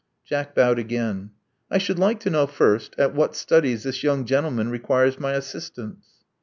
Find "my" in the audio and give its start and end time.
5.19-5.33